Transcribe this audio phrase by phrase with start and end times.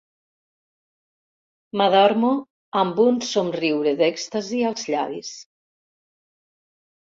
[1.81, 2.31] M'adormo
[2.81, 5.33] amb un somriure d'èxtasi als llavis.